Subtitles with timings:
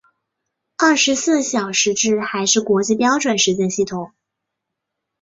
[0.77, 4.13] 二十四小时制还是国际标准时间系统。